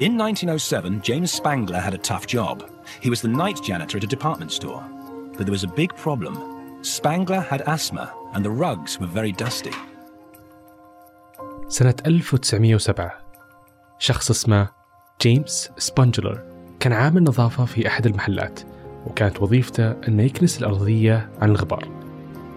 In 0.00 0.16
1907, 0.16 1.02
James 1.02 1.32
Spangler 1.32 1.80
had 1.80 1.92
a 1.92 1.98
tough 1.98 2.24
job. 2.28 2.70
He 3.00 3.10
was 3.10 3.20
the 3.20 3.26
night 3.26 3.60
janitor 3.60 3.98
at 3.98 4.04
a 4.04 4.06
department 4.06 4.52
store. 4.52 4.84
But 5.36 5.44
there 5.44 5.56
was 5.58 5.64
a 5.64 5.74
big 5.80 5.92
problem. 5.96 6.34
Spangler 6.82 7.40
had 7.40 7.62
asthma, 7.62 8.14
and 8.32 8.44
the 8.44 8.50
rugs 8.50 9.00
were 9.00 9.08
very 9.08 9.32
dusty. 9.32 9.72
سنة 11.68 11.94
1907 12.06 13.10
شخص 13.98 14.30
اسمه 14.30 14.68
جيمس 15.22 15.70
سبونجلر 15.78 16.42
كان 16.80 16.92
عامل 16.92 17.22
نظافة 17.22 17.64
في 17.64 17.86
أحد 17.88 18.06
المحلات 18.06 18.60
وكانت 19.06 19.42
وظيفته 19.42 19.90
أنه 20.08 20.22
يكنس 20.22 20.58
الأرضية 20.58 21.30
عن 21.40 21.50
الغبار 21.50 21.88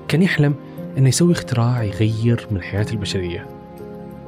كان 0.07 0.21
يحلم 0.21 0.55
أنه 0.97 1.09
يسوي 1.09 1.33
اختراع 1.33 1.83
يغير 1.83 2.47
من 2.51 2.61
حياة 2.61 2.85
البشرية 2.91 3.60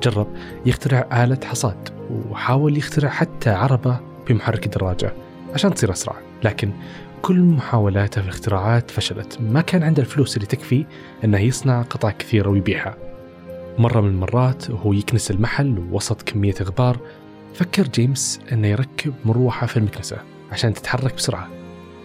جرب 0.03 0.27
يخترع 0.65 1.23
آلة 1.23 1.39
حصاد 1.45 1.89
وحاول 2.29 2.77
يخترع 2.77 3.09
حتى 3.09 3.49
عربة 3.49 3.99
بمحرك 4.27 4.65
الدراجة 4.65 5.13
عشان 5.53 5.73
تصير 5.73 5.91
أسرع. 5.91 6.15
لكن 6.43 6.71
كل 7.21 7.39
محاولاته 7.39 8.21
في 8.21 8.27
الاختراعات 8.27 8.91
فشلت. 8.91 9.37
ما 9.41 9.61
كان 9.61 9.83
عنده 9.83 10.01
الفلوس 10.01 10.37
اللي 10.37 10.47
تكفي 10.47 10.85
أنه 11.23 11.39
يصنع 11.39 11.81
قطع 11.81 12.11
كثيرة 12.11 12.49
ويبيعها. 12.49 12.97
مرة 13.77 14.01
من 14.01 14.09
المرات 14.09 14.69
وهو 14.69 14.93
يكنس 14.93 15.31
المحل 15.31 15.87
وسط 15.91 16.21
كمية 16.21 16.55
غبار. 16.61 16.99
فكر 17.53 17.87
جيمس 17.87 18.39
أنه 18.51 18.67
يركب 18.67 19.13
مروحة 19.25 19.67
في 19.67 19.77
المكنسة 19.77 20.17
عشان 20.51 20.73
تتحرك 20.73 21.15
بسرعة. 21.15 21.47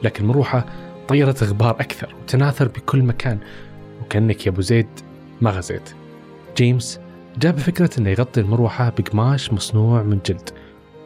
لكن 0.03 0.23
المروحة 0.23 0.65
طيرت 1.09 1.45
غبار 1.45 1.71
أكثر 1.71 2.15
وتناثر 2.23 2.69
بكل 2.69 3.03
مكان. 3.03 3.39
وكأنك 4.03 4.47
يا 4.47 4.53
أبو 4.53 4.61
زيد 4.61 4.89
ما 5.41 5.51
غزيت. 5.51 5.91
جيمس 6.57 7.01
جاب 7.41 7.59
فكرة 7.59 7.91
أنه 7.99 8.11
يغطي 8.11 8.41
المروحة 8.41 8.91
بقماش 8.99 9.53
مصنوع 9.53 10.03
من 10.03 10.19
جلد 10.27 10.51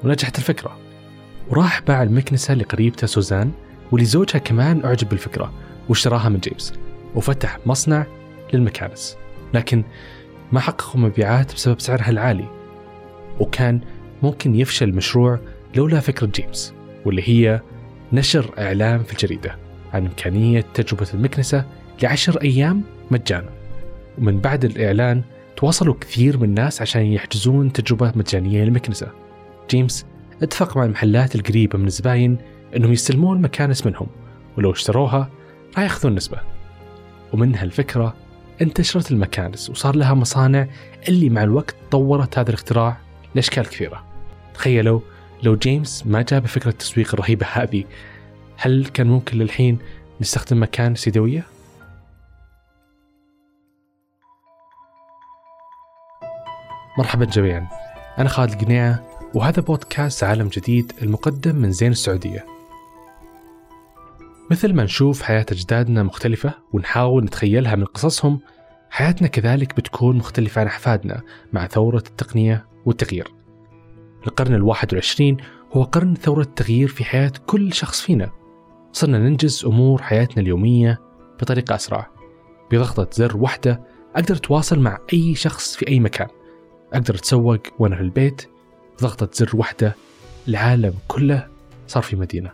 ونجحت 0.04 0.38
الفكرة. 0.38 0.78
وراح 1.50 1.80
باع 1.80 2.02
المكنسة 2.02 2.54
لقريبته 2.54 3.06
سوزان 3.06 3.52
واللي 3.92 4.06
زوجها 4.06 4.38
كمان 4.38 4.84
أعجب 4.84 5.08
بالفكرة 5.08 5.52
واشتراها 5.88 6.28
من 6.28 6.38
جيمس 6.38 6.72
وفتح 7.14 7.58
مصنع 7.66 8.06
للمكانس. 8.52 9.16
لكن 9.54 9.84
ما 10.52 10.60
حققوا 10.60 11.00
مبيعات 11.00 11.54
بسبب 11.54 11.80
سعرها 11.80 12.10
العالي 12.10 12.48
وكان 13.40 13.80
ممكن 14.22 14.54
يفشل 14.54 14.88
المشروع 14.88 15.38
لولا 15.76 16.00
فكرة 16.00 16.26
جيمس 16.26 16.74
واللي 17.04 17.22
هي 17.28 17.60
نشر 18.12 18.50
إعلان 18.58 19.02
في 19.02 19.12
الجريدة 19.12 19.56
عن 19.92 20.06
إمكانية 20.06 20.64
تجربة 20.74 21.06
المكنسة 21.14 21.64
لعشر 22.02 22.40
أيام 22.42 22.82
مجانا. 23.10 23.50
ومن 24.18 24.40
بعد 24.40 24.64
الإعلان 24.64 25.22
تواصلوا 25.56 25.94
كثير 26.00 26.38
من 26.38 26.44
الناس 26.44 26.82
عشان 26.82 27.06
يحجزون 27.06 27.72
تجربة 27.72 28.12
مجانية 28.16 28.64
للمكنسة. 28.64 29.08
جيمس 29.70 30.06
اتفق 30.42 30.76
مع 30.76 30.84
المحلات 30.84 31.34
القريبة 31.34 31.78
من 31.78 31.86
الزباين 31.86 32.38
أنهم 32.76 32.92
يستلمون 32.92 33.42
مكانس 33.42 33.86
منهم 33.86 34.06
ولو 34.58 34.72
اشتروها 34.72 35.30
راح 35.74 35.82
يأخذون 35.82 36.14
نسبة. 36.14 36.38
ومن 37.32 37.54
هالفكرة 37.54 38.14
انتشرت 38.62 39.10
المكانس 39.10 39.70
وصار 39.70 39.96
لها 39.96 40.14
مصانع 40.14 40.66
اللي 41.08 41.30
مع 41.30 41.42
الوقت 41.42 41.76
طورت 41.90 42.38
هذا 42.38 42.48
الاختراع 42.48 42.96
لأشكال 43.34 43.64
كثيرة. 43.66 44.04
تخيلوا 44.54 45.00
لو 45.42 45.56
جيمس 45.56 46.06
ما 46.06 46.22
جاب 46.22 46.46
فكرة 46.46 46.70
التسويق 46.70 47.14
الرهيبة 47.14 47.46
هذه 47.52 47.84
هل 48.56 48.86
كان 48.86 49.06
ممكن 49.06 49.38
للحين 49.38 49.78
نستخدم 50.20 50.62
مكانس 50.62 51.06
يدوية؟ 51.06 51.51
مرحبا 56.98 57.24
جميعا. 57.24 57.68
أنا 58.18 58.28
خالد 58.28 58.64
قنيعة 58.64 59.04
وهذا 59.34 59.62
بودكاست 59.62 60.24
عالم 60.24 60.48
جديد 60.48 60.92
المقدم 61.02 61.56
من 61.56 61.72
زين 61.72 61.92
السعودية. 61.92 62.46
مثل 64.50 64.74
ما 64.74 64.84
نشوف 64.84 65.22
حياة 65.22 65.46
أجدادنا 65.52 66.02
مختلفة 66.02 66.54
ونحاول 66.72 67.24
نتخيلها 67.24 67.76
من 67.76 67.84
قصصهم. 67.84 68.40
حياتنا 68.90 69.28
كذلك 69.28 69.76
بتكون 69.76 70.16
مختلفة 70.16 70.60
عن 70.60 70.66
أحفادنا 70.66 71.22
مع 71.52 71.66
ثورة 71.66 72.02
التقنية 72.06 72.66
والتغيير. 72.86 73.28
القرن 74.26 74.54
الواحد 74.54 74.92
والعشرين 74.92 75.36
هو 75.72 75.82
قرن 75.82 76.14
ثورة 76.14 76.42
التغيير 76.42 76.88
في 76.88 77.04
حياة 77.04 77.32
كل 77.46 77.72
شخص 77.72 78.00
فينا. 78.00 78.30
صرنا 78.92 79.18
ننجز 79.18 79.64
أمور 79.66 80.02
حياتنا 80.02 80.42
اليومية 80.42 81.00
بطريقة 81.40 81.74
أسرع. 81.74 82.10
بضغطة 82.70 83.08
زر 83.12 83.36
واحدة 83.36 83.80
أقدر 84.16 84.36
أتواصل 84.36 84.78
مع 84.78 84.98
أي 85.12 85.34
شخص 85.34 85.76
في 85.76 85.88
أي 85.88 86.00
مكان. 86.00 86.28
أقدر 86.92 87.14
أتسوق 87.14 87.60
وأنا 87.78 87.96
في 87.96 88.02
البيت 88.02 88.48
بضغطة 88.98 89.28
زر 89.32 89.56
واحدة 89.56 89.94
العالم 90.48 90.94
كله 91.08 91.48
صار 91.86 92.02
في 92.02 92.16
مدينة. 92.16 92.52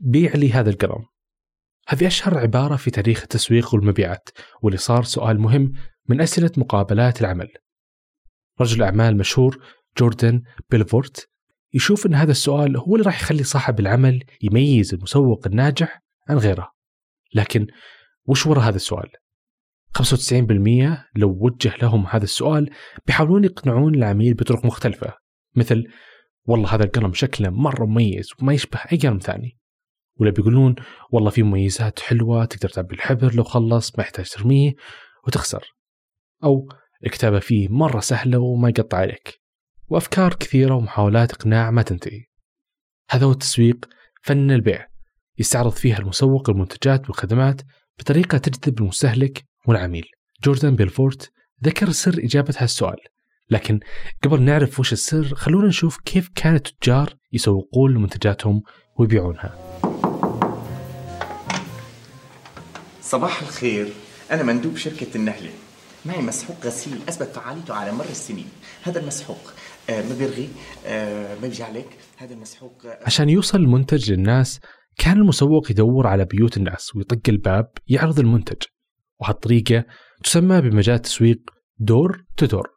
بيع 0.00 0.32
لي 0.34 0.52
هذا 0.52 0.70
القلم. 0.70 1.04
هذه 1.88 2.06
أشهر 2.06 2.38
عبارة 2.38 2.76
في 2.76 2.90
تاريخ 2.90 3.22
التسويق 3.22 3.74
والمبيعات 3.74 4.28
واللي 4.62 4.78
صار 4.78 5.04
سؤال 5.04 5.40
مهم 5.40 5.72
من 6.08 6.20
أسئلة 6.20 6.50
مقابلات 6.56 7.20
العمل. 7.20 7.48
رجل 8.60 8.82
أعمال 8.82 9.16
مشهور 9.16 9.64
جوردن 9.98 10.42
بيلفورت 10.70 11.28
يشوف 11.74 12.06
أن 12.06 12.14
هذا 12.14 12.30
السؤال 12.30 12.76
هو 12.76 12.94
اللي 12.96 13.06
راح 13.06 13.22
يخلي 13.22 13.44
صاحب 13.44 13.80
العمل 13.80 14.24
يميز 14.42 14.94
المسوق 14.94 15.46
الناجح 15.46 16.02
عن 16.28 16.38
غيره. 16.38 16.72
لكن 17.34 17.66
وش 18.24 18.46
وراء 18.46 18.68
هذا 18.68 18.76
السؤال؟ 18.76 19.21
95% 19.98 20.98
لو 21.16 21.38
وجه 21.40 21.74
لهم 21.82 22.06
هذا 22.06 22.24
السؤال 22.24 22.70
بيحاولون 23.06 23.44
يقنعون 23.44 23.94
العميل 23.94 24.34
بطرق 24.34 24.64
مختلفة 24.64 25.14
مثل 25.56 25.86
والله 26.44 26.74
هذا 26.74 26.84
القلم 26.84 27.12
شكله 27.12 27.50
مرة 27.50 27.86
مميز 27.86 28.28
وما 28.40 28.52
يشبه 28.52 28.78
أي 28.92 28.98
قلم 28.98 29.18
ثاني. 29.18 29.58
ولا 30.16 30.30
بيقولون 30.30 30.74
والله 31.10 31.30
في 31.30 31.42
مميزات 31.42 32.00
حلوة 32.00 32.44
تقدر 32.44 32.68
تعبي 32.68 32.94
الحبر 32.94 33.34
لو 33.34 33.44
خلص 33.44 33.98
ما 33.98 34.04
يحتاج 34.04 34.30
ترميه 34.30 34.72
وتخسر. 35.26 35.74
أو 36.44 36.68
الكتابة 37.06 37.38
فيه 37.38 37.68
مرة 37.68 38.00
سهلة 38.00 38.38
وما 38.38 38.68
يقطع 38.68 38.98
عليك. 38.98 39.40
وأفكار 39.88 40.34
كثيرة 40.34 40.74
ومحاولات 40.74 41.32
إقناع 41.32 41.70
ما 41.70 41.82
تنتهي. 41.82 42.24
هذا 43.10 43.26
هو 43.26 43.30
التسويق 43.30 43.88
فن 44.22 44.50
البيع. 44.50 44.88
يستعرض 45.38 45.72
فيها 45.72 45.98
المسوق 45.98 46.50
المنتجات 46.50 47.08
والخدمات 47.08 47.62
بطريقة 47.98 48.38
تجذب 48.38 48.80
المستهلك 48.80 49.44
والعميل. 49.66 50.04
جوردان 50.44 50.76
بيلفورت 50.76 51.30
ذكر 51.64 51.90
سر 51.90 52.14
إجابة 52.18 52.54
هالسؤال 52.58 52.96
لكن 53.50 53.80
قبل 54.22 54.42
نعرف 54.42 54.80
وش 54.80 54.92
السر 54.92 55.34
خلونا 55.34 55.68
نشوف 55.68 55.98
كيف 56.04 56.28
كان 56.34 56.54
التجار 56.54 57.14
يسوقون 57.32 57.94
لمنتجاتهم 57.94 58.62
ويبيعونها. 58.98 59.58
صباح 63.00 63.42
الخير. 63.42 63.88
أنا 64.30 64.42
مندوب 64.42 64.76
شركة 64.76 65.06
النهلة 65.16 65.50
معي 66.06 66.22
مسحوق 66.22 66.56
غسيل 66.66 66.98
أثبت 67.08 67.28
فعاليته 67.28 67.74
على 67.74 67.92
مر 67.92 68.04
السنين. 68.04 68.48
هذا 68.82 69.00
المسحوق 69.00 69.52
آه 69.90 70.08
ما 70.08 70.14
بيرغي 70.14 70.48
آه 70.86 71.34
ما 71.34 71.48
بيجي 71.48 71.62
عليك. 71.62 71.88
هذا 72.16 72.34
المسحوق 72.34 72.86
آه 72.86 72.98
عشان 73.06 73.28
يوصل 73.28 73.58
المنتج 73.58 74.12
للناس 74.12 74.60
كان 74.96 75.16
المسوق 75.16 75.70
يدور 75.70 76.06
على 76.06 76.24
بيوت 76.24 76.56
الناس 76.56 76.96
ويطق 76.96 77.28
الباب 77.28 77.70
يعرض 77.88 78.18
المنتج. 78.18 78.62
وهالطريقة 79.22 79.84
تسمى 80.24 80.60
بمجال 80.60 80.94
التسويق 80.94 81.38
دور 81.78 82.24
تدور 82.36 82.68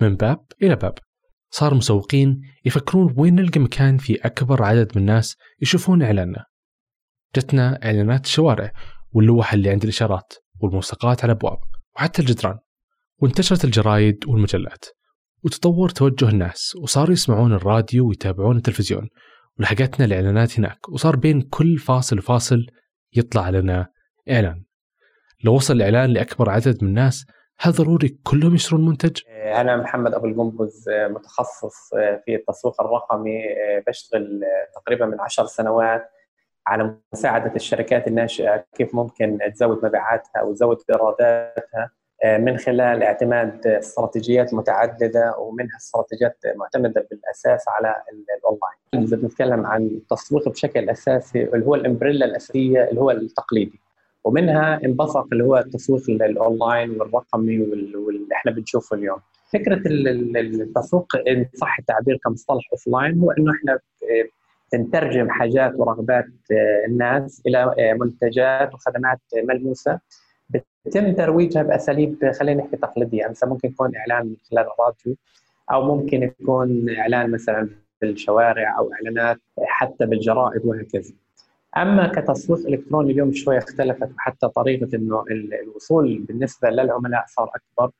من 0.00 0.16
باب 0.16 0.46
إلى 0.62 0.76
باب. 0.76 0.94
صار 1.50 1.72
المسوقين 1.72 2.40
يفكرون 2.64 3.14
وين 3.16 3.34
نلقى 3.34 3.60
مكان 3.60 3.98
في 3.98 4.14
أكبر 4.14 4.62
عدد 4.62 4.92
من 4.96 5.02
الناس 5.02 5.36
يشوفون 5.62 6.02
إعلاننا. 6.02 6.44
جتنا 7.36 7.84
إعلانات 7.84 8.24
الشوارع 8.24 8.72
واللوحة 9.12 9.54
اللي 9.54 9.70
عند 9.70 9.82
الإشارات 9.82 10.32
والملصقات 10.60 11.24
على 11.24 11.32
الأبواب 11.32 11.58
وحتى 11.96 12.22
الجدران. 12.22 12.58
وانتشرت 13.18 13.64
الجرايد 13.64 14.18
والمجلات 14.26 14.84
وتطور 15.44 15.88
توجه 15.88 16.28
الناس 16.28 16.76
وصاروا 16.82 17.12
يسمعون 17.12 17.52
الراديو 17.52 18.08
ويتابعون 18.08 18.56
التلفزيون. 18.56 19.08
ولحقتنا 19.58 20.06
الإعلانات 20.06 20.58
هناك 20.58 20.88
وصار 20.88 21.16
بين 21.16 21.42
كل 21.42 21.78
فاصل 21.78 22.18
وفاصل 22.18 22.66
يطلع 23.16 23.50
لنا 23.50 23.88
إعلان. 24.30 24.64
لو 25.44 25.54
وصل 25.54 25.74
الإعلان 25.74 26.10
لأكبر 26.10 26.50
عدد 26.50 26.78
من 26.82 26.88
الناس 26.88 27.26
هل 27.58 27.72
ضروري 27.72 28.08
كلهم 28.24 28.54
يشترون 28.54 28.86
منتج؟ 28.86 29.20
أنا 29.36 29.76
محمد 29.76 30.14
أبو 30.14 30.26
القنبز 30.26 30.84
متخصص 30.88 31.88
في 32.24 32.34
التسويق 32.34 32.80
الرقمي 32.80 33.42
بشتغل 33.86 34.42
تقريبا 34.74 35.06
من 35.06 35.20
عشر 35.20 35.46
سنوات 35.46 36.10
على 36.66 36.94
مساعدة 37.12 37.52
الشركات 37.56 38.08
الناشئة 38.08 38.64
كيف 38.74 38.94
ممكن 38.94 39.38
تزود 39.54 39.84
مبيعاتها 39.84 40.42
وتزود 40.42 40.78
إيراداتها 40.90 41.90
من 42.24 42.58
خلال 42.58 43.02
اعتماد 43.02 43.66
استراتيجيات 43.66 44.54
متعددة 44.54 45.34
ومنها 45.38 45.76
استراتيجيات 45.76 46.36
معتمدة 46.56 47.06
بالأساس 47.10 47.64
على 47.68 47.94
الأونلاين 48.38 49.06
إذا 49.06 49.16
بنتكلم 49.16 49.66
عن 49.66 49.86
التسويق 49.86 50.48
بشكل 50.48 50.90
أساسي 50.90 51.42
اللي 51.42 51.66
هو 51.66 51.74
ال 51.74 51.80
umbrella 51.80 52.26
الأساسية 52.26 52.84
اللي 52.84 53.00
هو 53.00 53.10
التقليدي 53.10 53.80
ومنها 54.24 54.80
انبثق 54.84 55.26
اللي 55.32 55.44
هو 55.44 55.58
التسويق 55.58 56.10
الأونلاين 56.10 56.90
والرقمي 56.90 57.60
واللي 57.60 58.34
إحنا 58.34 58.52
بنشوفه 58.52 58.96
اليوم. 58.96 59.18
فكرة 59.52 59.82
التسويق 59.86 61.28
إن 61.28 61.46
صح 61.54 61.78
التعبير 61.78 62.18
كمصطلح 62.24 62.68
offline 62.72 63.20
هو 63.20 63.30
إنه 63.30 63.52
إحنا 63.52 63.78
نترجم 64.74 65.30
حاجات 65.30 65.72
ورغبات 65.74 66.26
الناس 66.88 67.42
إلى 67.46 67.74
منتجات 68.00 68.74
وخدمات 68.74 69.18
ملموسة. 69.34 70.00
بيتم 70.84 71.12
ترويجها 71.12 71.62
بأساليب 71.62 72.30
خلينا 72.40 72.62
نحكي 72.62 72.76
تقليدية. 72.76 73.26
مثلا 73.28 73.48
ممكن 73.48 73.68
يكون 73.68 73.96
إعلان 73.96 74.26
من 74.26 74.36
خلال 74.50 74.66
الراديو 74.78 75.16
أو 75.72 75.96
ممكن 75.96 76.22
يكون 76.22 76.90
إعلان 76.90 77.30
مثلا 77.30 77.68
بالشوارع 78.00 78.78
أو 78.78 78.92
إعلانات 78.92 79.38
حتى 79.62 80.06
بالجرائد 80.06 80.66
وهكذا. 80.66 81.12
أما 81.76 82.08
كتسويق 82.08 82.66
إلكتروني 82.66 83.12
اليوم 83.12 83.32
شوي 83.32 83.58
اختلفت 83.58 84.10
وحتى 84.16 84.48
طريقة 84.48 84.96
إنه 84.96 85.24
الوصول 85.62 86.18
بالنسبة 86.28 86.70
للعملاء 86.70 87.24
صار 87.28 87.50
أكبر 87.54 87.90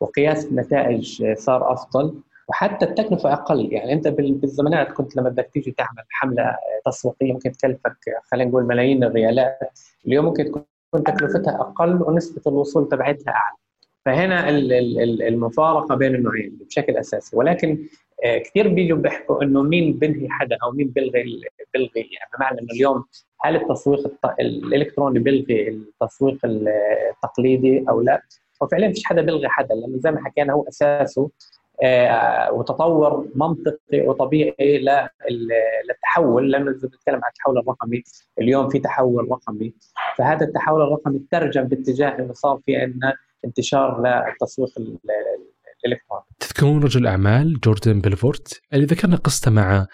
وقياس 0.00 0.46
النتائج 0.46 1.34
صار 1.34 1.72
أفضل 1.72 2.14
وحتى 2.48 2.84
التكلفة 2.84 3.32
أقل. 3.32 3.72
يعني 3.72 3.92
أنت 3.92 4.08
بالزمانات 4.08 4.92
كنت 4.92 5.16
لما 5.16 5.28
بدك 5.28 5.50
تيجي 5.52 5.70
تعمل 5.70 6.02
حملة 6.10 6.56
تسويقية 6.86 7.32
ممكن 7.32 7.52
تكلفك 7.52 7.96
خلينا 8.32 8.50
نقول 8.50 8.64
ملايين 8.64 9.04
الريالات 9.04 9.58
اليوم 10.06 10.24
ممكن 10.24 10.44
تكون 10.44 11.04
تكلفتها 11.04 11.60
أقل 11.60 12.02
ونسبة 12.02 12.42
الوصول 12.46 12.88
تبعتها 12.88 13.30
أعلى. 13.30 13.56
فهنا 14.04 14.48
المفارقة 15.28 15.94
بين 15.94 16.14
النوعين 16.14 16.58
بشكل 16.66 16.96
أساسي. 16.96 17.36
ولكن 17.36 17.78
كثير 18.24 18.68
بيجوا 18.68 18.98
بيحكوا 18.98 19.42
إنه 19.42 19.62
مين 19.62 19.92
بنهي 19.92 20.28
حدا 20.30 20.56
أو 20.62 20.72
مين 20.72 20.88
بيلغي 20.88 21.40
بيلغي 21.74 21.90
يعني 21.96 22.30
بمعنى 22.38 22.60
إنه 22.60 22.68
اليوم 22.72 23.04
هل 23.40 23.56
التسويق 23.56 24.12
الإلكتروني 24.40 25.18
بيلغي 25.18 25.68
التسويق 25.68 26.38
التقليدي 26.44 27.84
أو 27.88 28.00
لا؟ 28.00 28.22
وفعليا 28.60 28.92
فيش 28.92 29.04
حدا 29.04 29.22
بيلغي 29.22 29.48
حدا 29.48 29.74
لأنه 29.74 29.98
زي 29.98 30.10
ما 30.10 30.24
حكينا 30.24 30.52
هو 30.52 30.64
أساسه 30.68 31.30
آه، 31.82 32.52
وتطور 32.52 33.28
منطقي 33.34 34.00
وطبيعي 34.00 34.84
للتحول 35.88 36.52
لما 36.52 36.70
بنتكلم 36.70 37.14
عن 37.14 37.30
التحول 37.30 37.58
الرقمي 37.58 38.02
اليوم 38.40 38.68
في 38.68 38.78
تحول 38.78 39.30
رقمي 39.30 39.74
فهذا 40.16 40.46
التحول 40.46 40.82
الرقمي 40.82 41.22
ترجم 41.30 41.64
باتجاه 41.64 42.18
إنه 42.18 42.32
صار 42.32 42.60
في 42.66 42.76
عندنا 42.76 43.14
انتشار 43.44 44.02
للتسويق 44.02 44.70
الالكتروني. 45.86 46.24
تذكرون 46.40 46.82
رجل 46.82 47.06
أعمال 47.06 47.60
جوردن 47.60 48.00
بيلفورت 48.00 48.60
اللي 48.72 48.86
ذكرنا 48.86 49.16
قصته 49.16 49.50
مع 49.50 49.86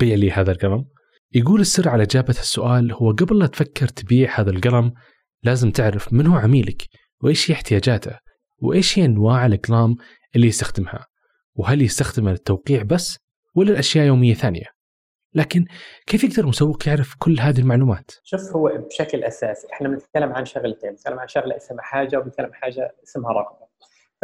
بيع 0.00 0.14
لي 0.16 0.30
هذا 0.30 0.52
القلم؟ 0.52 0.84
يقول 1.34 1.60
السر 1.60 1.88
على 1.88 2.02
إجابة 2.02 2.30
السؤال 2.30 2.92
هو 2.92 3.10
قبل 3.10 3.38
لا 3.38 3.46
تفكر 3.46 3.88
تبيع 3.88 4.40
هذا 4.40 4.50
القلم 4.50 4.92
لازم 5.42 5.70
تعرف 5.70 6.12
من 6.12 6.26
هو 6.26 6.36
عميلك 6.36 6.82
وإيش 7.22 7.50
هي 7.50 7.54
احتياجاته 7.54 8.18
وإيش 8.58 8.98
هي 8.98 9.04
أنواع 9.04 9.46
الأقلام 9.46 9.96
اللي 10.36 10.46
يستخدمها 10.46 11.06
وهل 11.54 11.82
يستخدمها 11.82 12.32
للتوقيع 12.32 12.82
بس 12.82 13.18
ولا 13.54 13.70
الاشياء 13.70 14.06
يومية 14.06 14.34
ثانية؟ 14.34 14.66
لكن 15.34 15.64
كيف 16.06 16.24
يقدر 16.24 16.42
المسوق 16.42 16.88
يعرف 16.88 17.14
كل 17.18 17.40
هذه 17.40 17.58
المعلومات؟ 17.58 18.10
شوف 18.22 18.40
هو 18.56 18.70
بشكل 18.90 19.24
أساسي 19.24 19.66
إحنا 19.72 19.88
بنتكلم 19.88 20.32
عن 20.32 20.44
شغلتين، 20.44 20.90
بنتكلم 20.90 21.18
عن 21.18 21.28
شغلة 21.28 21.56
اسمها 21.56 21.82
حاجة 21.82 22.18
وبنتكلم 22.18 22.46
عن 22.46 22.54
حاجة 22.54 22.96
اسمها 23.04 23.32
رغبه. 23.32 23.63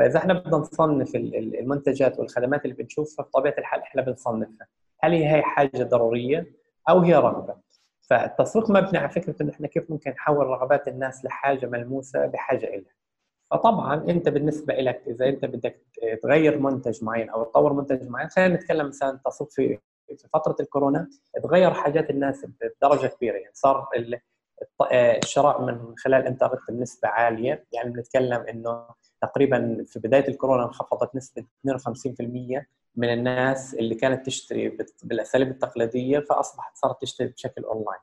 فإذا 0.01 0.19
إحنا 0.19 0.35
بدنا 0.35 0.57
نصنف 0.57 1.17
المنتجات 1.17 2.19
والخدمات 2.19 2.65
اللي 2.65 2.75
بنشوفها 2.77 3.25
بطبيعة 3.25 3.55
الحال 3.59 3.81
إحنا 3.81 4.03
بنصنفها، 4.03 4.67
هل 5.01 5.13
هي 5.13 5.43
حاجة 5.43 5.83
ضرورية 5.83 6.47
أو 6.89 6.99
هي 7.01 7.15
رغبة؟ 7.15 7.55
فالتسويق 8.01 8.71
مبني 8.71 8.99
على 8.99 9.09
فكرة 9.09 9.43
إنه 9.43 9.53
إحنا 9.53 9.67
كيف 9.67 9.91
ممكن 9.91 10.11
نحول 10.11 10.47
رغبات 10.47 10.89
الناس 10.89 11.25
لحاجة 11.25 11.67
ملموسة 11.67 12.27
بحاجة 12.27 12.67
إلها. 12.67 12.93
فطبعا 13.51 13.95
أنت 14.09 14.29
بالنسبة 14.29 14.75
لك 14.75 15.03
إذا 15.07 15.29
أنت 15.29 15.45
بدك 15.45 15.81
تغير 16.23 16.59
منتج 16.59 17.05
معين 17.05 17.31
أو 17.31 17.45
تطور 17.45 17.73
منتج 17.73 18.09
معين 18.09 18.29
خلينا 18.29 18.55
نتكلم 18.55 18.89
مثلا 18.89 19.21
تسويق 19.27 19.51
في 19.51 19.79
في 20.09 20.29
فترة 20.35 20.57
الكورونا 20.61 21.09
تغير 21.43 21.75
حاجات 21.75 22.11
الناس 22.11 22.47
بدرجة 22.83 23.07
كبيرة 23.07 23.37
يعني 23.37 23.55
صار 23.55 23.89
الشراء 24.93 25.63
من 25.63 25.95
خلال 25.99 26.21
الانترنت 26.21 26.61
بنسبة 26.71 27.09
عالية 27.09 27.65
يعني 27.73 27.91
بنتكلم 27.91 28.41
إنه 28.41 28.87
تقريبا 29.23 29.85
في 29.87 29.99
بداية 29.99 30.29
الكورونا 30.29 30.65
انخفضت 30.65 31.17
نسبة 31.17 31.45
52% 31.67 32.67
من 32.97 33.13
الناس 33.13 33.75
اللي 33.75 33.95
كانت 33.95 34.27
تشتري 34.27 34.79
بالأساليب 35.03 35.49
التقليدية 35.49 36.19
فأصبحت 36.19 36.77
صارت 36.77 37.03
تشتري 37.03 37.29
بشكل 37.29 37.65
أونلاين. 37.65 38.01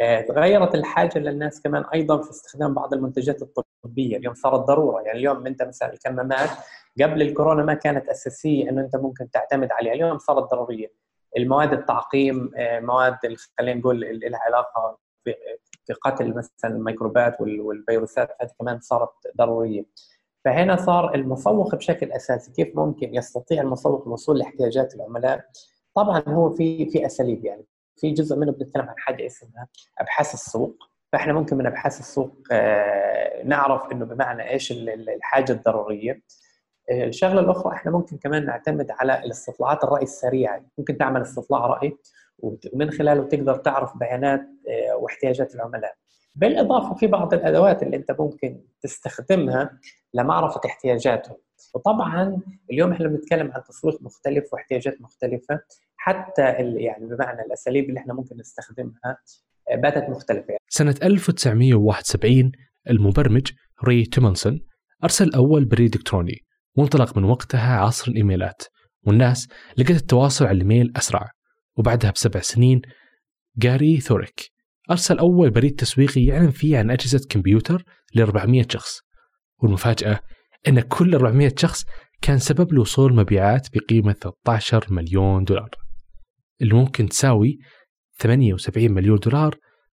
آه، 0.00 0.20
تغيرت 0.20 0.74
الحاجة 0.74 1.18
للناس 1.18 1.62
كمان 1.62 1.84
أيضا 1.94 2.22
في 2.22 2.30
استخدام 2.30 2.74
بعض 2.74 2.94
المنتجات 2.94 3.42
الطبية. 3.42 4.16
اليوم 4.16 4.34
صارت 4.34 4.60
ضرورة. 4.60 5.02
يعني 5.02 5.18
اليوم 5.18 5.46
أنت 5.46 5.62
مثلا 5.62 5.92
الكمامات 5.92 6.50
قبل 7.02 7.22
الكورونا 7.22 7.64
ما 7.64 7.74
كانت 7.74 8.08
أساسية 8.08 8.70
إنه 8.70 8.80
أنت 8.80 8.96
ممكن 8.96 9.30
تعتمد 9.30 9.68
عليها. 9.72 9.92
اليوم 9.92 10.18
صارت 10.18 10.50
ضرورية. 10.50 10.92
المواد 11.36 11.72
التعقيم 11.72 12.50
آه، 12.56 12.80
مواد 12.80 13.18
خلينا 13.58 13.80
نقول 13.80 14.00
لها 14.00 14.40
علاقة 14.40 14.98
في 15.86 15.92
قتل 15.92 16.34
مثلا 16.34 16.70
الميكروبات 16.76 17.40
والفيروسات 17.40 18.36
هذه 18.40 18.50
كمان 18.60 18.80
صارت 18.80 19.10
ضرورية. 19.36 19.84
فهنا 20.44 20.76
صار 20.76 21.14
المسوق 21.14 21.74
بشكل 21.74 22.12
أساسي. 22.12 22.52
كيف 22.52 22.76
ممكن 22.76 23.14
يستطيع 23.14 23.62
المسوق 23.62 24.06
الوصول 24.06 24.38
لاحتياجات 24.38 24.94
العملاء؟ 24.94 25.44
طبعا 25.94 26.22
هو 26.28 26.50
في 26.50 26.90
في 26.90 27.06
أساليب 27.06 27.44
يعني. 27.44 27.64
في 27.96 28.10
جزء 28.10 28.36
منه 28.36 28.52
بنتكلم 28.52 28.88
عن 28.88 28.94
حاجة 28.98 29.26
اسمها 29.26 29.68
أبحاث 29.98 30.34
السوق. 30.34 30.76
فإحنا 31.12 31.32
ممكن 31.32 31.56
من 31.56 31.66
أبحاث 31.66 32.00
السوق 32.00 32.32
آه، 32.52 33.42
نعرف 33.44 33.92
إنه 33.92 34.04
بمعنى 34.04 34.50
إيش 34.50 34.72
الحاجة 34.72 35.52
الضرورية. 35.52 36.22
آه، 36.90 37.04
الشغلة 37.04 37.40
الأخرى 37.40 37.74
إحنا 37.74 37.92
ممكن 37.92 38.16
كمان 38.16 38.46
نعتمد 38.46 38.90
على 38.90 39.24
الاستطلاعات 39.24 39.84
الرأي 39.84 40.02
السريعه 40.02 40.64
ممكن 40.78 40.98
تعمل 40.98 41.22
استطلاع 41.22 41.66
رأي 41.66 41.96
ومن 42.38 42.90
خلاله 42.90 43.24
تقدر 43.24 43.56
تعرف 43.56 43.96
بيانات 43.96 44.40
آه، 44.68 44.96
واحتياجات 44.96 45.54
العملاء. 45.54 45.94
بالإضافة 46.40 46.94
في 46.94 47.06
بعض 47.06 47.34
الأدوات 47.34 47.82
اللي 47.82 47.96
أنت 47.96 48.10
ممكن 48.18 48.60
تستخدمها 48.82 49.80
لمعرفة 50.14 50.60
احتياجاتهم 50.66 51.36
وطبعا 51.74 52.40
اليوم 52.70 52.92
إحنا 52.92 53.08
بنتكلم 53.08 53.52
عن 53.52 53.62
تسويق 53.68 54.02
مختلف 54.02 54.52
واحتياجات 54.52 55.00
مختلفة 55.00 55.60
حتى 55.96 56.42
يعني 56.76 57.06
بمعنى 57.06 57.42
الأساليب 57.42 57.88
اللي 57.88 58.00
إحنا 58.00 58.14
ممكن 58.14 58.36
نستخدمها 58.36 59.18
آه، 59.70 59.76
باتت 59.76 60.10
مختلفة. 60.10 60.56
سنة 60.68 60.94
1971 61.02 62.52
المبرمج 62.90 63.52
ري 63.84 64.04
تومنسون 64.04 64.60
أرسل 65.04 65.34
أول 65.34 65.64
بريد 65.64 65.94
إلكتروني 65.94 66.38
وانطلق 66.76 67.16
من 67.16 67.24
وقتها 67.24 67.76
عصر 67.76 68.10
الإيميلات 68.10 68.62
والناس 69.06 69.48
لقت 69.78 69.90
التواصل 69.90 70.44
على 70.46 70.54
الإيميل 70.54 70.92
أسرع 70.96 71.30
وبعدها 71.76 72.10
بسبع 72.10 72.40
سنين 72.40 72.82
جاري 73.56 74.00
ثوريك 74.00 74.59
أرسل 74.90 75.18
أول 75.18 75.50
بريد 75.50 75.74
تسويقي 75.74 76.24
يعلن 76.24 76.50
فيه 76.50 76.78
عن 76.78 76.90
أجهزة 76.90 77.26
كمبيوتر 77.28 77.84
ل 78.14 78.20
400 78.20 78.66
شخص. 78.70 79.00
والمفاجأة 79.62 80.20
أن 80.68 80.80
كل 80.80 81.14
400 81.14 81.52
شخص 81.58 81.84
كان 82.22 82.38
سبب 82.38 82.72
لوصول 82.72 83.14
مبيعات 83.14 83.68
بقيمة 83.74 84.12
13 84.12 84.92
مليون 84.92 85.44
دولار 85.44 85.70
اللي 86.62 86.74
ممكن 86.74 87.08
تساوي 87.08 87.58
78 88.18 88.92
مليون 88.92 89.18
دولار 89.18 89.56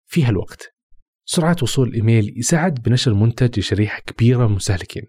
في 0.06 0.24
هالوقت. 0.24 0.74
سرعة 1.24 1.56
وصول 1.62 1.88
الإيميل 1.88 2.34
يساعد 2.36 2.74
بنشر 2.82 3.14
منتج 3.14 3.58
لشريحة 3.58 4.00
كبيرة 4.00 4.38
من 4.38 4.50
المستهلكين. 4.50 5.02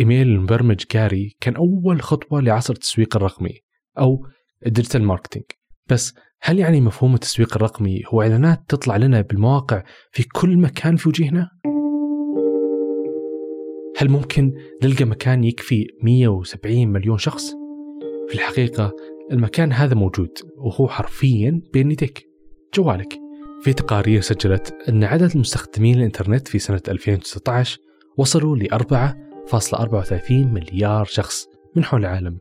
إيميل 0.00 0.28
المبرمج 0.28 0.84
جاري 0.92 1.36
كان 1.40 1.56
أول 1.56 2.02
خطوة 2.02 2.40
لعصر 2.40 2.74
التسويق 2.74 3.16
الرقمي 3.16 3.60
أو 3.98 4.26
ال 4.66 4.71
digital 4.71 5.04
marketing 5.04 5.44
بس 5.86 6.14
هل 6.44 6.58
يعني 6.58 6.80
مفهوم 6.80 7.14
التسويق 7.14 7.56
الرقمي 7.56 8.02
هو 8.06 8.22
إعلانات 8.22 8.60
تطلع 8.68 8.96
لنا 8.96 9.20
بالمواقع 9.20 9.82
في 10.12 10.22
كل 10.22 10.56
مكان 10.56 10.96
في 10.96 11.08
وجهنا؟ 11.08 11.50
هل 13.98 14.10
ممكن 14.10 14.52
نلقى 14.84 15.04
مكان 15.04 15.44
يكفي 15.44 15.86
170 16.02 16.88
مليون 16.88 17.18
شخص؟ 17.18 17.54
في 18.28 18.34
الحقيقة 18.34 18.92
المكان 19.32 19.72
هذا 19.72 19.94
موجود 19.94 20.30
وهو 20.56 20.88
حرفيا 20.88 21.62
بين 21.72 21.90
يديك 21.90 22.26
جوالك 22.74 23.18
في 23.62 23.72
تقارير 23.72 24.20
سجلت 24.20 24.76
أن 24.88 25.04
عدد 25.04 25.30
المستخدمين 25.34 25.98
الإنترنت 25.98 26.48
في 26.48 26.58
سنة 26.58 26.82
2019 26.88 27.78
وصلوا 28.16 28.56
ل 28.56 28.68
4.34 28.70 30.30
مليار 30.30 31.04
شخص 31.04 31.46
من 31.76 31.84
حول 31.84 32.00
العالم 32.00 32.38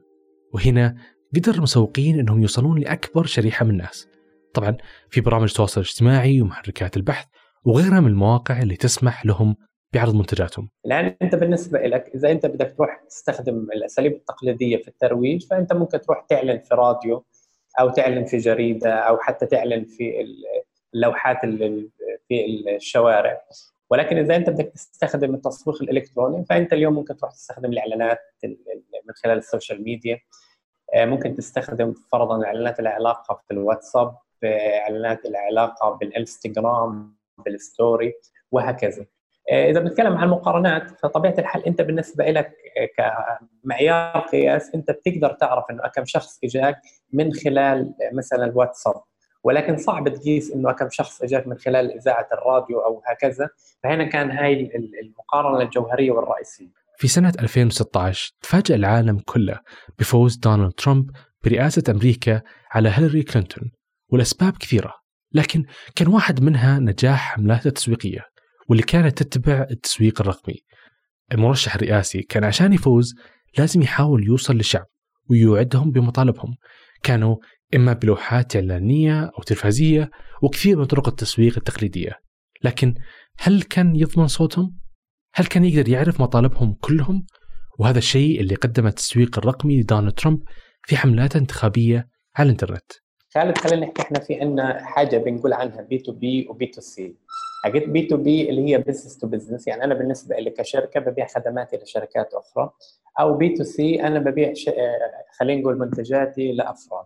وهنا 0.53 0.95
قدر 1.35 1.55
المسوقين 1.55 2.19
أنهم 2.19 2.41
يوصلون 2.41 2.79
لأكبر 2.79 3.25
شريحة 3.25 3.65
من 3.65 3.71
الناس. 3.71 4.07
طبعا 4.53 4.77
في 5.09 5.21
برامج 5.21 5.49
التواصل 5.49 5.81
الاجتماعي 5.81 6.41
ومحركات 6.41 6.97
البحث 6.97 7.25
وغيرها 7.65 7.99
من 7.99 8.07
المواقع 8.07 8.61
اللي 8.61 8.75
تسمح 8.75 9.25
لهم 9.25 9.55
بعرض 9.93 10.15
منتجاتهم. 10.15 10.69
الآن 10.85 11.15
أنت 11.21 11.35
بالنسبة 11.35 11.79
لك 11.79 12.11
إذا 12.15 12.31
أنت 12.31 12.45
بدك 12.45 12.73
تروح 12.77 13.03
تستخدم 13.09 13.67
الأساليب 13.75 14.13
التقليدية 14.13 14.77
في 14.77 14.87
الترويج 14.87 15.47
فأنت 15.47 15.73
ممكن 15.73 16.01
تروح 16.01 16.25
تعلن 16.29 16.59
في 16.59 16.75
راديو 16.75 17.25
أو 17.79 17.89
تعلن 17.89 18.25
في 18.25 18.37
جريدة 18.37 18.93
أو 18.93 19.17
حتى 19.17 19.45
تعلن 19.45 19.85
في 19.85 20.25
اللوحات 20.95 21.37
في 22.27 22.45
الشوارع. 22.75 23.41
ولكن 23.89 24.17
إذا 24.17 24.35
أنت 24.35 24.49
بدك 24.49 24.71
تستخدم 24.75 25.35
التسويق 25.35 25.81
الإلكتروني 25.81 26.45
فأنت 26.45 26.73
اليوم 26.73 26.93
ممكن 26.93 27.15
تروح 27.15 27.31
تستخدم 27.31 27.71
الإعلانات 27.71 28.19
من 29.07 29.13
خلال 29.23 29.37
ال 29.37 29.44
social 29.44 29.83
media. 29.83 30.19
ممكن 30.95 31.35
تستخدم 31.35 31.93
فرضا 32.11 32.45
إعلانات 32.45 32.79
العلاقة 32.79 33.41
في 33.47 33.53
الواتساب 33.53 34.15
إعلانات 34.43 35.25
العلاقة 35.25 35.89
بالإنستغرام 35.91 37.15
بال 37.37 37.59
story 37.59 38.13
وهكذا. 38.51 39.05
إذا 39.51 39.79
بنتكلم 39.79 40.17
عن 40.17 40.23
المقارنات 40.23 40.91
فطبيعة 40.99 41.35
الحال 41.37 41.65
أنت 41.65 41.81
بالنسبة 41.81 42.25
لك 42.25 42.53
كمعيار 42.97 44.19
قياس 44.19 44.75
أنت 44.75 44.91
بتقدر 44.91 45.33
تعرف 45.33 45.65
إنه 45.71 45.87
كم 45.87 46.05
شخص 46.05 46.39
إجاك 46.43 46.81
من 47.13 47.33
خلال 47.33 47.93
مثلا 48.13 48.45
الواتساب. 48.45 49.01
ولكن 49.43 49.77
صعب 49.77 50.09
تقيس 50.09 50.51
إنه 50.51 50.71
كم 50.71 50.89
شخص 50.89 51.21
إجاك 51.21 51.47
من 51.47 51.57
خلال 51.57 51.91
إذاعة 51.91 52.27
الراديو 52.33 52.79
أو 52.79 53.01
هكذا. 53.05 53.49
فهنا 53.83 54.03
كان 54.03 54.31
هاي 54.31 54.71
المقارنة 55.01 55.61
الجوهرية 55.61 56.11
والرئيسية. 56.11 56.80
في 57.01 57.07
سنة 57.07 57.33
2016 57.39 58.31
تفاجأ 58.41 58.75
العالم 58.75 59.19
كله 59.19 59.59
بفوز 59.99 60.35
دونالد 60.35 60.71
ترامب 60.71 61.09
برئاسة 61.43 61.83
أمريكا 61.89 62.41
على 62.71 62.89
هيلاري 62.89 63.23
كلينتون 63.23 63.71
والأسباب 64.09 64.57
كثيرة 64.57 64.93
لكن 65.33 65.65
كان 65.95 66.07
واحد 66.07 66.43
منها 66.43 66.79
نجاح 66.79 67.33
حملاته 67.33 67.67
التسويقية 67.67 68.19
واللي 68.69 68.83
كانت 68.83 69.23
تتبع 69.23 69.67
التسويق 69.71 70.21
الرقمي 70.21 70.55
المرشح 71.31 71.75
الرئاسي 71.75 72.21
كان 72.21 72.43
عشان 72.43 72.73
يفوز 72.73 73.15
لازم 73.57 73.81
يحاول 73.81 74.27
يوصل 74.27 74.55
للشعب 74.55 74.85
ويوعدهم 75.29 75.91
بمطالبهم 75.91 76.55
كانوا 77.03 77.35
إما 77.75 77.93
بلوحات 77.93 78.55
إعلانية 78.55 79.23
أو 79.23 79.43
تلفزية 79.43 80.11
وكثير 80.41 80.77
من 80.77 80.85
طرق 80.85 81.07
التسويق 81.07 81.53
التقليدية 81.57 82.11
لكن 82.63 82.95
هل 83.37 83.61
كان 83.61 83.95
يضمن 83.95 84.27
صوتهم؟ 84.27 84.80
هل 85.33 85.45
كان 85.45 85.65
يقدر 85.65 85.89
يعرف 85.89 86.21
مطالبهم 86.21 86.73
كلهم؟ 86.81 87.25
وهذا 87.79 87.97
الشيء 87.97 88.41
اللي 88.41 88.55
قدم 88.55 88.87
التسويق 88.87 89.37
الرقمي 89.37 89.81
لدونالد 89.81 90.13
ترامب 90.13 90.43
في 90.83 90.97
حملاته 90.97 91.35
الانتخابية 91.35 92.07
على 92.35 92.45
الإنترنت. 92.45 92.91
خالد 93.33 93.57
خلينا 93.57 93.85
نحكي 93.85 94.01
إحنا 94.01 94.19
في 94.19 94.41
عندنا 94.41 94.85
حاجة 94.85 95.17
بنقول 95.17 95.53
عنها 95.53 95.81
بي 95.81 95.97
تو 95.97 96.11
بي 96.11 96.47
وبي 96.49 96.65
تو 96.65 96.81
سي 96.81 97.15
حاجات 97.63 97.89
B2B 97.89 98.49
اللي 98.49 98.69
هي 98.71 98.77
business 98.77 99.17
to 99.17 99.27
business 99.27 99.67
يعني 99.67 99.83
أنا 99.83 99.93
بالنسبة 99.93 100.35
لي 100.39 100.49
كشركة 100.49 100.99
ببيع 100.99 101.27
خدماتي 101.27 101.77
لشركات 101.77 102.33
أخرى 102.33 102.69
أو 103.19 103.37
B2C 103.37 104.03
أنا 104.03 104.19
ببيع 104.19 104.53
ش... 104.53 104.69
خلينا 105.39 105.61
نقول 105.61 105.79
منتجاتي 105.79 106.51
لأفراد. 106.51 107.05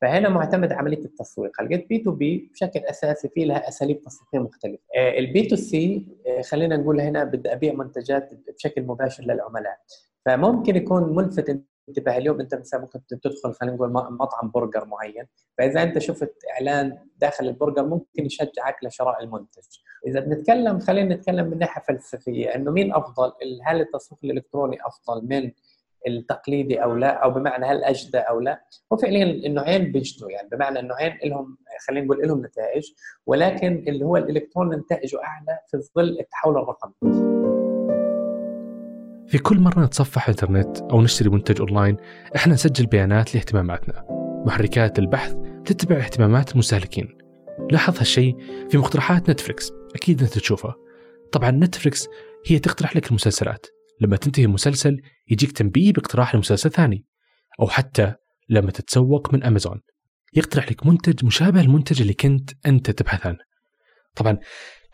فهنا 0.00 0.28
معتمد 0.28 0.72
عملية 0.72 1.04
التسويق. 1.04 1.62
لقيت 1.62 1.88
B2B 1.88 2.50
بشكل 2.52 2.80
أساسي 2.80 3.28
في 3.28 3.44
لها 3.44 3.68
أساليب 3.68 4.00
تسويقية 4.00 4.38
مختلفة. 4.38 4.82
ال 4.96 5.42
B2C 5.42 6.06
خلينا 6.50 6.76
نقول 6.76 7.00
هنا 7.00 7.24
بدي 7.24 7.52
أبيع 7.52 7.72
منتجات 7.72 8.30
بشكل 8.56 8.82
مباشر 8.82 9.24
للعملاء. 9.24 9.78
فممكن 10.26 10.76
يكون 10.76 11.14
ملفت 11.14 11.60
انتباه 11.88 12.16
اليوم 12.16 12.40
أنت 12.40 12.54
مثلا 12.54 12.80
ممكن 12.80 13.00
تدخل 13.06 13.52
خلينا 13.52 13.76
نقول 13.76 13.92
مطعم 13.92 14.50
برجر 14.50 14.84
معين. 14.84 15.26
فإذا 15.58 15.82
أنت 15.82 15.98
شفت 15.98 16.34
إعلان 16.54 16.98
داخل 17.16 17.46
البرجر 17.48 17.86
ممكن 17.86 18.26
يشجعك 18.26 18.84
لشراء 18.84 19.24
المنتج. 19.24 19.62
إذا 20.06 20.20
بنتكلم 20.20 20.78
خلينا 20.78 21.14
نتكلم 21.14 21.46
من 21.46 21.58
ناحية 21.58 21.82
فلسفية 21.82 22.54
إنه 22.54 22.70
مين 22.70 22.94
أفضل؟ 22.94 23.32
هل 23.64 23.80
التسويق 23.80 24.20
الإلكتروني 24.24 24.78
أفضل 24.86 25.26
من 25.26 25.50
التقليدي 26.08 26.82
أو 26.82 26.94
لا 26.94 27.24
أو 27.24 27.30
بمعنى 27.30 27.66
هل 27.66 27.84
أجدى 27.84 28.18
أو 28.18 28.40
لا. 28.40 28.64
هو 28.92 28.96
فعليا 28.96 29.24
النوعين 29.24 29.92
بيجدوا 29.92 30.30
يعني 30.30 30.48
بمعنى 30.52 30.78
النوعين 30.78 31.18
لهم 31.24 31.56
خلينا 31.88 32.06
نقول 32.06 32.28
لهم 32.28 32.46
نتائج 32.46 32.84
ولكن 33.26 33.84
اللي 33.88 34.04
هو 34.04 34.16
الالكتروني 34.16 34.76
نتائجه 34.76 35.18
أعلى 35.24 35.58
في 35.70 35.78
ظل 35.96 36.18
التحول 36.20 36.56
الرقمي. 36.56 36.92
في 39.28 39.38
كل 39.38 39.60
مرة 39.60 39.84
نتصفح 39.84 40.28
إنترنت 40.28 40.80
أو 40.80 41.02
نشتري 41.02 41.30
منتج 41.30 41.60
أونلاين 41.60 41.96
إحنا 42.36 42.52
نسجل 42.52 42.86
بيانات 42.86 43.34
لاهتماماتنا. 43.34 44.04
محركات 44.46 44.98
البحث 44.98 45.34
تتبع 45.64 45.96
اهتمامات 45.96 46.52
المستهلكين. 46.52 47.18
لاحظ 47.70 47.98
هالشيء 47.98 48.36
في 48.68 48.78
مقترحات 48.78 49.30
نتفليكس 49.30 49.72
أكيد 49.94 50.22
أنت 50.22 50.38
تشوفها. 50.38 50.74
طبعا 51.32 51.50
نتفليكس 51.50 52.08
هي 52.46 52.58
تقترح 52.58 52.96
لك 52.96 53.08
المسلسلات. 53.08 53.66
لما 54.00 54.16
تنتهي 54.16 54.44
المسلسل 54.44 54.96
يجيك 55.30 55.52
تنبيه 55.52 55.92
باقتراح 55.92 56.34
لمسلسل 56.34 56.70
ثاني 56.70 57.06
أو 57.60 57.68
حتى 57.68 58.14
لما 58.48 58.70
تتسوق 58.70 59.34
من 59.34 59.44
أمازون. 59.44 59.80
يقترح 60.34 60.70
لك 60.70 60.86
منتج 60.86 61.24
مشابه 61.24 61.60
المنتج 61.60 62.00
اللي 62.00 62.14
كنت 62.14 62.50
أنت 62.66 62.90
تبحث 62.90 63.26
عنه. 63.26 63.38
طبعا 64.16 64.38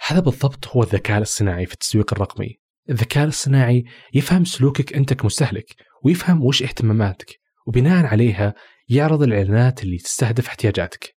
هذا 0.06 0.20
بالضبط 0.20 0.68
هو 0.68 0.82
الذكاء 0.82 1.18
الصناعي 1.18 1.66
في 1.66 1.72
التسويق 1.72 2.14
الرقمي. 2.14 2.58
الذكاء 2.90 3.26
الصناعي 3.26 3.84
يفهم 4.14 4.44
سلوكك 4.44 4.92
أنت 4.96 5.12
كمستهلك 5.12 5.74
ويفهم 6.04 6.44
وش 6.44 6.62
اهتماماتك 6.62 7.26
وبناء 7.66 8.06
عليها 8.06 8.54
يعرض 8.88 9.22
الإعلانات 9.22 9.82
اللي 9.82 9.98
تستهدف 9.98 10.46
احتياجاتك. 10.48 11.16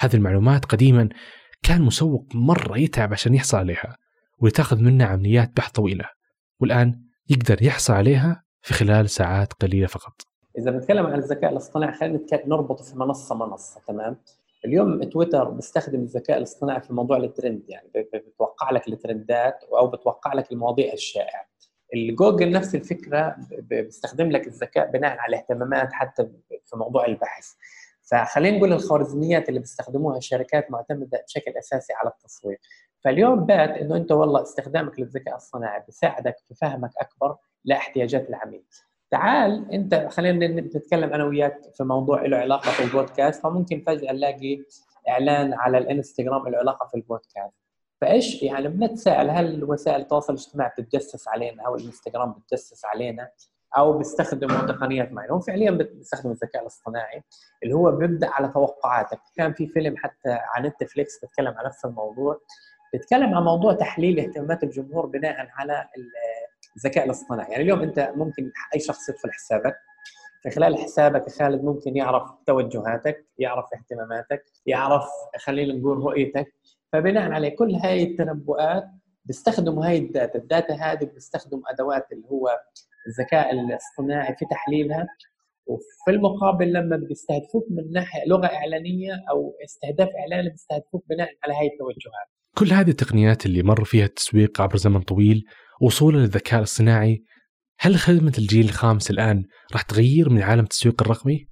هذه 0.00 0.16
المعلومات 0.16 0.64
قديما 0.64 1.08
كان 1.62 1.82
مسوق 1.82 2.26
مرة 2.34 2.78
يتعب 2.78 3.12
عشان 3.12 3.34
يحصل 3.34 3.56
عليها 3.58 3.96
وتاخذ 4.38 4.80
منه 4.80 5.04
عمليات 5.04 5.56
بحث 5.56 5.70
طويلة. 5.70 6.04
والآن 6.60 7.11
يقدر 7.32 7.62
يحصل 7.62 7.92
عليها 7.92 8.42
في 8.62 8.74
خلال 8.74 9.10
ساعات 9.10 9.52
قليلة 9.52 9.86
فقط. 9.86 10.12
إذا 10.58 10.70
بنتكلم 10.70 11.06
عن 11.06 11.18
الذكاء 11.18 11.52
الاصطناعي 11.52 11.92
خلينا 11.92 12.20
نربطه 12.46 12.84
في 12.84 12.98
منصة 12.98 13.34
منصة 13.34 13.80
تمام؟ 13.88 14.16
اليوم 14.64 15.04
تويتر 15.04 15.44
بيستخدم 15.44 16.00
الذكاء 16.00 16.38
الاصطناعي 16.38 16.80
في 16.80 16.92
موضوع 16.92 17.16
الترند 17.16 17.62
يعني 17.68 17.88
بتوقع 18.14 18.70
لك 18.70 18.88
الترندات 18.88 19.64
أو 19.78 19.86
بتوقع 19.86 20.34
لك 20.34 20.52
المواضيع 20.52 20.92
الشائعة. 20.92 21.46
الجوجل 21.94 22.50
نفس 22.50 22.74
الفكرة 22.74 23.36
بيستخدم 23.50 24.30
لك 24.30 24.46
الذكاء 24.46 24.90
بناء 24.90 25.18
على 25.18 25.36
اهتمامات 25.36 25.92
حتى 25.92 26.28
في 26.66 26.76
موضوع 26.76 27.06
البحث. 27.06 27.52
فخلينا 28.02 28.56
نقول 28.56 28.72
الخوارزميات 28.72 29.48
اللي 29.48 29.60
بيستخدموها 29.60 30.18
الشركات 30.18 30.70
معتمدة 30.70 31.24
بشكل 31.26 31.50
أساسي 31.58 31.92
على 31.92 32.10
التسويق 32.10 32.60
فاليوم 33.04 33.46
بات 33.46 33.70
إنه 33.70 33.96
أنت 33.96 34.12
والله 34.12 34.42
استخدامك 34.42 35.00
للذكاء 35.00 35.36
الصناعي 35.36 35.82
بيساعدك 35.86 36.36
في 36.48 36.54
فهمك 36.54 36.90
أكبر 37.00 37.36
لاحتياجات 37.64 38.28
العميل. 38.28 38.62
تعال 39.10 39.72
أنت 39.72 39.94
خلينا 40.10 40.46
نتكلم 40.60 41.12
أنا 41.12 41.24
وياك 41.24 41.60
في 41.74 41.84
موضوع 41.84 42.26
له 42.26 42.36
علاقة 42.36 42.70
في 42.70 42.84
البودكاست 42.84 43.42
فممكن 43.42 43.82
فجأة 43.86 44.12
نلاقي 44.12 44.64
إعلان 45.08 45.54
على 45.54 45.78
الإنستغرام 45.78 46.48
له 46.48 46.58
علاقة 46.58 46.86
في 46.86 46.94
البودكاست. 46.94 47.54
فإيش 48.00 48.42
يعني 48.42 48.68
بنتساءل 48.68 49.30
هل 49.30 49.64
وسائل 49.64 50.00
التواصل 50.00 50.32
الاجتماعي 50.32 50.70
بتتجسس 50.70 51.28
علينا 51.28 51.62
أو 51.66 51.74
الإنستغرام 51.76 52.32
بتجسس 52.32 52.84
علينا 52.84 53.30
أو 53.76 53.98
بيستخدموا 53.98 54.66
تقنيات 54.66 55.12
معينة؟ 55.12 55.34
هم 55.34 55.40
فعليا 55.40 55.70
بيستخدموا 55.70 56.34
الذكاء 56.34 56.62
الاصطناعي 56.62 57.22
اللي 57.62 57.74
هو 57.74 57.90
بيبدأ 57.90 58.28
على 58.30 58.48
توقعاتك. 58.48 59.20
كان 59.36 59.52
في 59.52 59.66
فيلم 59.66 59.96
حتى 59.96 60.38
عن 60.54 60.66
نتفليكس 60.66 61.20
بيتكلم 61.20 61.54
عن 61.58 61.64
نفس 61.66 61.84
الموضوع. 61.84 62.40
بيتكلم 62.92 63.34
عن 63.34 63.42
موضوع 63.42 63.72
تحليل 63.72 64.20
اهتمامات 64.20 64.62
الجمهور 64.62 65.06
بناء 65.06 65.46
على 65.50 65.88
الذكاء 66.76 67.04
الاصطناعي. 67.04 67.50
يعني 67.50 67.62
اليوم 67.62 67.82
أنت 67.82 68.12
ممكن 68.16 68.52
أي 68.74 68.80
شخص 68.80 69.08
يدخل 69.08 69.32
حسابك 69.32 69.74
في 70.42 70.50
خلال 70.50 70.78
حسابك 70.78 71.30
خالد 71.30 71.64
ممكن 71.64 71.96
يعرف 71.96 72.30
توجهاتك 72.46 73.26
يعرف 73.38 73.64
اهتماماتك 73.74 74.44
يعرف 74.66 75.04
خلينا 75.38 75.74
نقول 75.74 75.98
رؤيتك. 75.98 76.54
فبناء 76.92 77.32
عليه 77.32 77.56
كل 77.56 77.74
هاي 77.74 78.02
التنبؤات 78.02 78.84
بيستخدموا 79.24 79.86
هاي 79.86 79.98
ال 79.98 80.05
data. 80.05 80.38
ال 80.38 80.45
data 80.45 80.74
هذه 80.74 81.04
بيستخدموا 81.04 81.62
أدوات 81.72 82.06
اللي 82.12 82.28
هو 82.28 82.48
الذكاء 83.06 83.52
الاصطناعي 83.52 84.36
في 84.36 84.44
تحليلها. 84.50 85.06
وفي 85.66 86.10
المقابل 86.10 86.72
لما 86.72 86.96
بيستهدفوك 86.96 87.66
من 87.70 87.92
ناحية 87.92 88.24
لغة 88.26 88.46
إعلانية 88.46 89.12
أو 89.30 89.54
استهداف 89.64 90.08
إعلاني 90.18 90.50
بيستهدفوك 90.50 91.04
بناء 91.08 91.28
على 91.44 91.54
هاي 91.54 91.66
التوجهات. 91.66 92.28
كل 92.54 92.72
هذه 92.72 92.90
التقنيات 92.90 93.46
اللي 93.46 93.62
مر 93.62 93.84
فيها 93.84 94.04
التسويق 94.04 94.60
عبر 94.60 94.76
زمن 94.76 95.00
طويل 95.00 95.44
وصولا 95.80 96.18
للذكاء 96.18 96.58
الاصطناعي 96.58 97.22
هل 97.78 97.96
خدمة 97.96 98.32
الجيل 98.38 98.64
الخامس 98.64 99.10
الآن 99.10 99.44
راح 99.72 99.82
تغير 99.82 100.30
من 100.30 100.42
عالم 100.42 100.62
التسويق 100.62 101.02
الرقمي؟ 101.02 101.46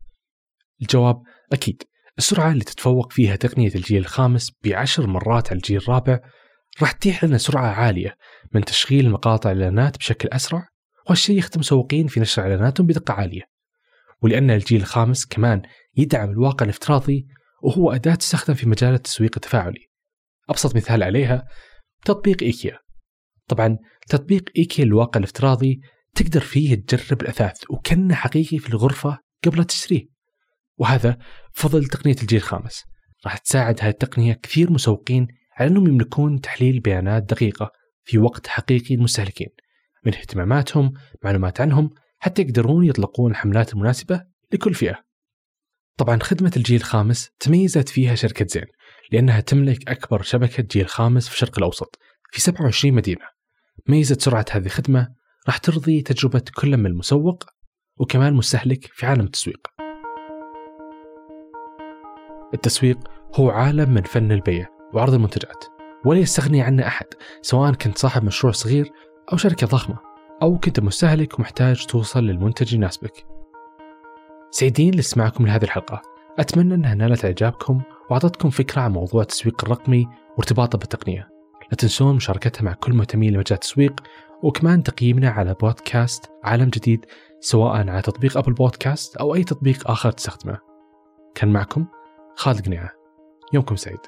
الجواب 0.83 1.23
أكيد. 1.52 1.83
السرعة 2.19 2.52
اللي 2.52 2.64
تتفوق 2.64 3.12
فيها 3.12 3.37
تقنية 3.37 3.75
الجيل 3.75 3.99
الخامس 3.99 4.52
بعشر 4.64 5.07
مرات 5.07 5.49
على 5.49 5.57
الجيل 5.57 5.76
الرابع 5.76 6.21
راح 6.80 6.92
تتيح 6.92 7.25
لنا 7.25 7.38
سرعة 7.38 7.66
عالية 7.66 8.16
من 8.54 8.64
تشغيل 8.64 9.11
مقاطع 9.11 9.50
الإعلانات 9.50 9.99
بشكل 9.99 10.28
أسرع 10.28 10.69
وهالشيء 11.07 11.38
يخدم 11.38 11.61
مسوقين 11.61 12.07
في 12.07 12.21
نشر 12.21 12.42
إعلاناتهم 12.42 12.87
بدقة 12.87 13.14
عالية. 13.14 13.42
ولأن 14.23 14.50
الجيل 14.50 14.80
الخامس 14.80 15.26
كمان 15.26 15.62
يدعم 15.97 16.30
الواقع 16.30 16.64
الافتراضي 16.64 17.26
وهو 17.62 17.92
أداة 17.92 18.14
تستخدم 18.14 18.54
في 18.54 18.69
مجال 18.69 18.95
التسويق 18.95 19.33
التفاعلي. 19.37 19.89
أبسط 20.50 20.76
مثال 20.76 21.02
عليها 21.02 21.45
تطبيق 22.04 22.42
إيكيا. 22.42 22.78
طبعا 23.49 23.78
تطبيق 24.09 24.50
إيكيا 24.59 24.85
الواقع 24.85 25.19
الافتراضي 25.19 25.80
تقدر 26.14 26.40
فيه 26.40 26.75
تجرب 26.75 27.23
الأثاث 27.23 27.62
وكأنه 27.71 28.14
حقيقي 28.14 28.59
في 28.59 28.69
الغرفة 28.69 29.19
قبل 29.45 29.64
تشتريه. 29.64 30.07
وهذا 30.78 31.19
فضل 31.52 31.85
تقنية 31.85 32.16
الجيل 32.23 32.38
الخامس. 32.38 32.85
راح 33.25 33.38
تساعد 33.38 33.80
هذه 33.80 33.90
التقنية 33.90 34.33
كثير 34.33 34.73
مسوقين 34.73 35.26
على 35.57 35.71
أنهم 35.71 35.87
يملكون 35.87 36.40
تحليل 36.40 36.80
بيانات 36.80 37.23
دقيقة 37.23 37.73
في 38.04 38.19
وقت 38.19 38.47
حقيقي 38.47 38.97
للمستهلكين 38.97 39.49
من 40.07 40.14
اهتماماتهم 40.14 40.92
معلومات 41.25 41.61
عنهم 41.61 41.90
حتى 42.19 42.42
يقدرون 42.42 42.85
يطلقون 42.85 43.30
الحملات 43.30 43.73
المناسبة 43.73 44.23
لكل 44.52 44.75
فئة. 44.75 45.10
طبعا 46.00 46.19
خدمة 46.23 46.52
الجيل 46.57 46.80
الخامس 46.80 47.30
تميزت 47.40 47.88
فيها 47.88 48.14
شركة 48.14 48.47
زين 48.49 48.64
لأنها 49.12 49.40
تملك 49.40 49.88
أكبر 49.88 50.23
شبكة 50.23 50.62
جيل 50.62 50.88
خامس 50.88 51.28
في 51.28 51.35
الشرق 51.35 51.59
الأوسط 51.59 51.99
في 52.30 52.40
27 52.40 52.95
مدينة. 52.95 53.25
ميزة 53.88 54.16
سرعة 54.21 54.45
هذه 54.50 54.66
الخدمة 54.66 55.09
راح 55.47 55.59
ترضي 55.59 56.02
تجربة 56.02 56.42
كل 56.54 56.76
من 56.76 56.87
المسوق 56.87 57.45
وكمان 57.97 58.28
المستهلك 58.28 58.87
في 58.92 59.07
عالم 59.07 59.25
التسويق. 59.25 59.66
التسويق 62.54 62.99
هو 63.35 63.50
عالم 63.50 63.95
من 63.95 64.02
فن 64.02 64.33
البيع 64.33 64.69
وعرض 64.95 65.14
المنتجات 65.14 65.64
ولا 66.04 66.19
يستغني 66.19 66.62
عنه 66.62 66.87
أحد 66.87 67.07
سواء 67.42 67.73
كنت 67.73 67.99
صاحب 67.99 68.25
مشروع 68.25 68.52
صغير 68.52 68.90
أو 69.33 69.37
شركة 69.37 69.66
ضخمة 69.66 69.99
أو 70.42 70.59
كنت 70.59 70.80
مستهلك 70.80 71.38
ومحتاج 71.38 71.87
توصل 71.87 72.25
للمنتج 72.25 72.75
يناسبك. 72.75 73.39
سعيدين 74.50 74.95
لسماعكم 74.95 75.47
لهذه 75.47 75.64
الحلقة. 75.64 76.02
أتمنى 76.38 76.75
أنها 76.75 76.95
نالت 76.95 77.25
إعجابكم 77.25 77.80
وأعطتكم 78.11 78.50
فكرة 78.50 78.80
عن 78.83 78.92
موضوع 78.92 79.23
التسويق 79.23 79.64
الرقمي 79.64 80.09
وارتباطه 80.37 80.78
بالتقنية. 80.78 81.28
لا 81.71 81.76
تنسون 81.76 82.16
مشاركتها 82.16 82.62
مع 82.62 82.73
كل 82.73 82.92
مهتمين 82.92 83.33
لمجال 83.33 83.52
التسويق 83.52 84.00
وكمان 84.42 84.83
تقييمنا 84.83 85.30
على 85.30 85.54
بودكاست 85.54 86.30
عالم 86.45 86.69
جديد 86.69 87.07
سواء 87.40 87.76
على 87.76 88.02
تطبيق 88.02 88.38
أبل 88.38 88.52
بودكاست 88.52 89.16
أو 89.16 89.35
أي 89.35 89.45
تطبيق 89.45 89.90
آخر 89.90 90.11
تستخدمه. 90.11 90.59
كان 91.35 91.52
معكم 91.52 91.87
خالد 92.37 92.66
قنيعة. 92.66 92.90
يومكم 93.52 93.76
سعيد. 93.76 94.00